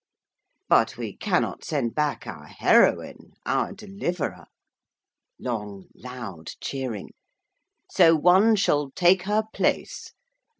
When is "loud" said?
5.93-6.53